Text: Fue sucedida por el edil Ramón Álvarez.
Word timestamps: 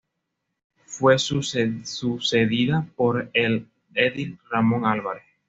Fue 0.87 1.19
sucedida 1.19 2.87
por 2.95 3.29
el 3.35 3.67
edil 3.93 4.39
Ramón 4.49 4.87
Álvarez. 4.87 5.21